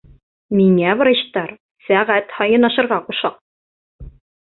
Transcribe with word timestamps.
Миңә 0.59 0.95
врачтар 1.01 1.53
сәғәт 1.91 2.35
һайын 2.41 2.71
ашарға 2.73 3.01
ҡуша! 3.11 3.35